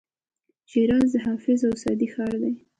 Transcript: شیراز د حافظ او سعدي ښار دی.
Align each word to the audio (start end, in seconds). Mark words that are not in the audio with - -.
شیراز 0.69 1.07
د 1.13 1.15
حافظ 1.25 1.59
او 1.67 1.73
سعدي 1.83 2.07
ښار 2.13 2.33
دی. 2.41 2.53